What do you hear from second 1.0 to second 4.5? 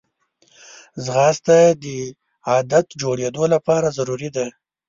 ځغاسته د عادت جوړېدو لپاره ضروري ده